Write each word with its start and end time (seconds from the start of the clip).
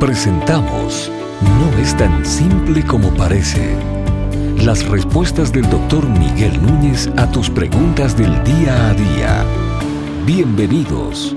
Presentamos 0.00 1.10
No 1.40 1.78
es 1.78 1.96
tan 1.96 2.24
simple 2.26 2.84
como 2.84 3.08
parece. 3.14 3.74
Las 4.58 4.86
respuestas 4.86 5.52
del 5.52 5.68
doctor 5.70 6.06
Miguel 6.06 6.62
Núñez 6.62 7.08
a 7.16 7.30
tus 7.30 7.48
preguntas 7.48 8.14
del 8.14 8.44
día 8.44 8.90
a 8.90 8.92
día. 8.92 9.44
Bienvenidos. 10.26 11.34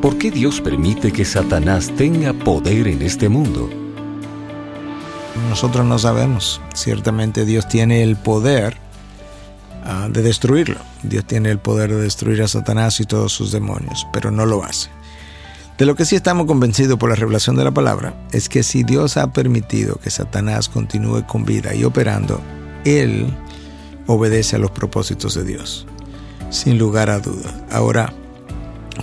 ¿Por 0.00 0.16
qué 0.16 0.30
Dios 0.30 0.60
permite 0.60 1.10
que 1.10 1.24
Satanás 1.24 1.90
tenga 1.96 2.32
poder 2.32 2.86
en 2.86 3.02
este 3.02 3.28
mundo? 3.28 3.68
Nosotros 5.48 5.84
no 5.84 5.98
sabemos. 5.98 6.60
Ciertamente 6.72 7.44
Dios 7.44 7.66
tiene 7.66 8.04
el 8.04 8.14
poder 8.14 8.76
ah, 9.84 10.06
de 10.08 10.22
destruirlo. 10.22 10.78
Dios 11.02 11.24
tiene 11.24 11.50
el 11.50 11.58
poder 11.58 11.90
de 11.90 12.00
destruir 12.00 12.42
a 12.42 12.48
Satanás 12.48 13.00
y 13.00 13.06
todos 13.06 13.32
sus 13.32 13.50
demonios, 13.50 14.06
pero 14.12 14.30
no 14.30 14.46
lo 14.46 14.62
hace. 14.62 14.88
De 15.78 15.86
lo 15.86 15.96
que 15.96 16.04
sí 16.04 16.14
estamos 16.14 16.46
convencidos 16.46 16.98
por 17.00 17.10
la 17.10 17.16
revelación 17.16 17.56
de 17.56 17.64
la 17.64 17.74
palabra 17.74 18.14
es 18.30 18.48
que 18.48 18.62
si 18.62 18.84
Dios 18.84 19.16
ha 19.16 19.32
permitido 19.32 19.96
que 19.96 20.08
Satanás 20.08 20.68
continúe 20.68 21.26
con 21.26 21.44
vida 21.44 21.74
y 21.74 21.82
operando, 21.82 22.40
Él 22.84 23.26
obedece 24.06 24.54
a 24.54 24.60
los 24.60 24.70
propósitos 24.70 25.34
de 25.34 25.42
Dios, 25.42 25.84
sin 26.50 26.78
lugar 26.78 27.10
a 27.10 27.18
duda. 27.18 27.66
Ahora, 27.72 28.12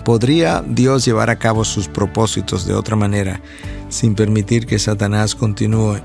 ¿podría 0.05 0.63
Dios 0.65 1.03
llevar 1.03 1.29
a 1.29 1.39
cabo 1.39 1.65
sus 1.65 1.89
propósitos 1.89 2.65
de 2.65 2.73
otra 2.73 2.95
manera 2.95 3.41
sin 3.89 4.15
permitir 4.15 4.65
que 4.65 4.79
Satanás 4.79 5.35
continúe 5.35 5.97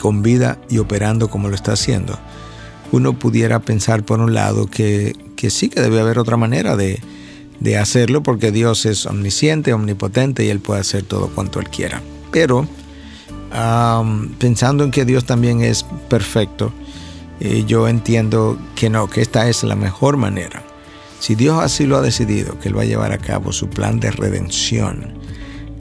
con 0.00 0.22
vida 0.22 0.58
y 0.70 0.78
operando 0.78 1.28
como 1.28 1.48
lo 1.48 1.56
está 1.56 1.72
haciendo? 1.72 2.16
Uno 2.92 3.18
pudiera 3.18 3.58
pensar 3.58 4.04
por 4.04 4.20
un 4.20 4.32
lado 4.32 4.68
que, 4.68 5.16
que 5.34 5.50
sí 5.50 5.68
que 5.68 5.80
debe 5.80 5.98
haber 5.98 6.20
otra 6.20 6.36
manera 6.36 6.76
de 6.76 7.00
de 7.60 7.78
hacerlo 7.78 8.22
porque 8.22 8.52
Dios 8.52 8.86
es 8.86 9.06
omnisciente, 9.06 9.72
omnipotente 9.72 10.44
y 10.44 10.48
Él 10.48 10.60
puede 10.60 10.80
hacer 10.80 11.02
todo 11.02 11.28
cuanto 11.28 11.60
Él 11.60 11.68
quiera. 11.68 12.02
Pero 12.30 12.66
pensando 14.38 14.84
en 14.84 14.90
que 14.90 15.04
Dios 15.04 15.24
también 15.24 15.62
es 15.62 15.84
perfecto, 16.08 16.72
eh, 17.40 17.64
yo 17.66 17.88
entiendo 17.88 18.58
que 18.74 18.90
no, 18.90 19.08
que 19.08 19.20
esta 19.20 19.48
es 19.48 19.62
la 19.62 19.76
mejor 19.76 20.16
manera. 20.16 20.62
Si 21.20 21.34
Dios 21.34 21.62
así 21.62 21.86
lo 21.86 21.96
ha 21.96 22.02
decidido, 22.02 22.58
que 22.58 22.68
Él 22.68 22.76
va 22.76 22.82
a 22.82 22.86
llevar 22.86 23.12
a 23.12 23.18
cabo 23.18 23.52
su 23.52 23.68
plan 23.68 24.00
de 24.00 24.10
redención 24.10 25.14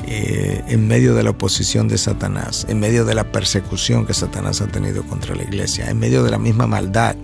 eh, 0.05 0.63
en 0.67 0.87
medio 0.87 1.15
de 1.15 1.23
la 1.23 1.31
oposición 1.31 1.87
de 1.87 1.97
Satanás, 1.97 2.65
en 2.69 2.79
medio 2.79 3.05
de 3.05 3.15
la 3.15 3.31
persecución 3.31 4.05
que 4.05 4.13
Satanás 4.13 4.61
ha 4.61 4.67
tenido 4.67 5.03
contra 5.03 5.35
la 5.35 5.43
iglesia, 5.43 5.89
en 5.89 5.99
medio 5.99 6.23
de 6.23 6.31
la 6.31 6.37
misma 6.37 6.67
maldad 6.67 7.15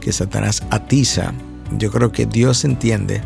que 0.00 0.12
Satanás 0.12 0.62
atiza, 0.70 1.32
yo 1.78 1.90
creo 1.90 2.10
que 2.10 2.26
Dios 2.26 2.64
entiende 2.64 3.20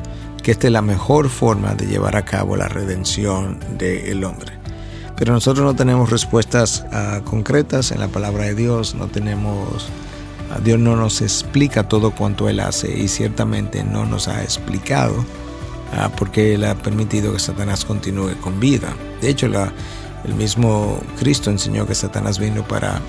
que 0.47 0.53
esta 0.53 0.69
es 0.69 0.73
la 0.73 0.81
mejor 0.81 1.29
forma 1.29 1.75
de 1.75 1.87
llevar 1.87 2.15
a 2.15 2.25
cabo 2.25 2.57
la 2.57 2.69
redención 2.69 3.59
del 3.77 4.23
hombre. 4.23 4.53
Pero 5.17 5.33
nosotros 5.33 5.67
no 5.67 5.75
tenemos 5.75 6.09
respuestas 6.09 6.87
ah, 6.93 7.21
concretas 7.25 7.91
en 7.91 7.99
la 7.99 8.07
palabra 8.07 8.45
de 8.45 8.55
Dios, 8.55 8.95
no 8.95 9.09
tenemos, 9.09 9.89
ah, 10.53 10.61
Dios 10.63 10.79
no 10.79 10.95
nos 10.95 11.21
explica 11.21 11.89
todo 11.89 12.13
cuanto 12.13 12.49
Él 12.49 12.61
hace 12.61 12.97
y 12.97 13.09
ciertamente 13.09 13.83
no 13.83 14.07
nos 14.07 14.29
ha 14.29 14.45
explicado 14.45 15.15
uh, 15.19 16.11
por 16.17 16.31
qué 16.31 16.55
Él 16.55 16.65
ha 16.65 16.77
permitido 16.77 17.33
que 17.33 17.41
Satanás 17.41 17.85
continúe 17.85 18.37
con 18.41 18.61
vida. 18.61 18.95
De 19.21 19.31
hecho, 19.31 19.47
el 19.47 20.35
mismo 20.37 21.01
Cristo 21.19 21.51
enseñó 21.51 21.89
que 21.89 21.97
Satanás 21.97 22.39
vino 22.39 22.63
para 22.63 23.01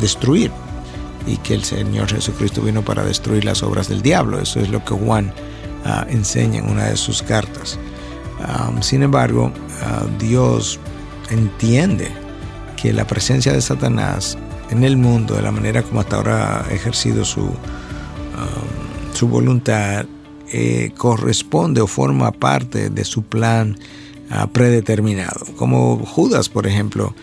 destruir 0.00 0.50
y 1.26 1.36
que 1.36 1.52
el 1.52 1.64
Señor 1.64 2.08
Jesucristo 2.08 2.62
vino 2.62 2.80
para 2.80 3.04
destruir 3.04 3.44
las 3.44 3.62
obras 3.62 3.90
del 3.90 4.00
diablo. 4.00 4.40
Eso 4.40 4.58
es 4.58 4.70
lo 4.70 4.82
que 4.82 4.94
Juan 4.94 5.34
Ah, 5.84 6.06
enseña 6.10 6.58
en 6.58 6.70
una 6.70 6.86
de 6.86 6.96
sus 6.96 7.22
cartas. 7.22 7.78
sin 8.80 9.02
embargo, 9.02 9.52
ah, 9.82 10.04
Dios 10.18 10.78
entiende 11.30 12.10
que 12.76 12.92
la 12.92 13.06
presencia 13.06 13.52
de 13.52 13.60
Satanás 13.60 14.36
en 14.70 14.84
el 14.84 14.96
mundo, 14.96 15.34
de 15.34 15.42
la 15.42 15.50
manera 15.50 15.82
como 15.82 16.00
hasta 16.00 16.16
ahora 16.16 16.64
ha 16.64 16.72
ejercido 16.72 17.24
su, 17.24 17.50
su 19.14 19.28
voluntad, 19.28 20.06
eh, 20.52 20.92
corresponde 20.96 21.80
o 21.80 21.86
forma 21.86 22.30
parte 22.30 22.90
de 22.90 23.04
su 23.04 23.22
plan 23.22 23.78
ah, 24.30 24.46
predeterminado. 24.48 25.46
Como 25.56 25.98
Judas, 25.98 26.48
por 26.48 26.66
ejemplo, 26.66 27.14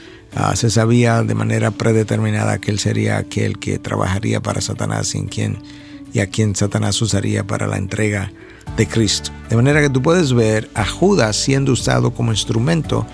se 0.56 0.70
sabía 0.70 1.24
de 1.24 1.34
manera 1.34 1.72
predeterminada 1.72 2.60
que 2.60 2.70
él 2.70 2.80
sería 2.80 3.18
aquel 3.18 3.58
que 3.58 3.80
trabajaría 3.80 4.40
para 4.40 4.62
Satanás 4.62 5.16
y 5.16 6.20
a 6.20 6.28
quien 6.28 6.56
Satanás 6.56 7.02
usaría 7.02 7.46
para 7.46 7.66
la 7.66 7.78
entrega 7.78 8.32
de 8.76 8.88
Cristo. 8.88 9.32
De 9.50 9.56
manera 9.56 9.82
que 9.82 9.90
tú 9.90 10.02
puedes 10.02 10.34
ver 10.34 10.70
a 10.74 10.86
Judas 10.86 11.36
siendo 11.36 11.72
usado 11.72 12.12
como 12.12 12.32
instrumento 12.32 13.06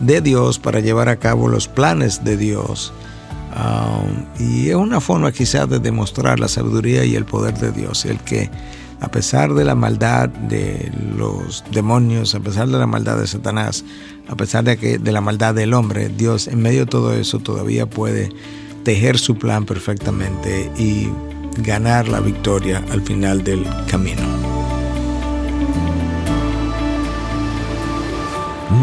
de 0.00 0.20
Dios 0.20 0.58
para 0.58 0.80
llevar 0.80 1.08
a 1.08 1.16
cabo 1.16 1.48
los 1.48 1.68
planes 1.68 2.24
de 2.24 2.36
Dios. 2.36 2.92
Um, 3.56 4.26
y 4.38 4.68
es 4.68 4.76
una 4.76 5.00
forma 5.00 5.32
quizás 5.32 5.68
de 5.68 5.78
demostrar 5.78 6.38
la 6.38 6.48
sabiduría 6.48 7.04
y 7.04 7.14
el 7.14 7.24
poder 7.24 7.58
de 7.58 7.72
Dios, 7.72 8.04
el 8.04 8.18
que 8.20 8.50
a 9.00 9.08
pesar 9.08 9.54
de 9.54 9.64
la 9.64 9.74
maldad 9.74 10.28
de 10.28 10.90
los 11.16 11.64
demonios, 11.70 12.34
a 12.34 12.40
pesar 12.40 12.68
de 12.68 12.78
la 12.78 12.86
maldad 12.86 13.18
de 13.18 13.26
Satanás, 13.26 13.84
a 14.28 14.36
pesar 14.36 14.64
de, 14.64 14.76
que, 14.76 14.98
de 14.98 15.12
la 15.12 15.20
maldad 15.20 15.54
del 15.54 15.74
hombre, 15.74 16.08
Dios 16.08 16.48
en 16.48 16.60
medio 16.60 16.80
de 16.80 16.86
todo 16.86 17.12
eso 17.12 17.38
todavía 17.38 17.86
puede 17.86 18.30
tejer 18.84 19.18
su 19.18 19.36
plan 19.36 19.64
perfectamente 19.64 20.70
y 20.78 21.08
ganar 21.58 22.08
la 22.08 22.20
victoria 22.20 22.84
al 22.90 23.02
final 23.02 23.42
del 23.42 23.66
camino. 23.90 24.55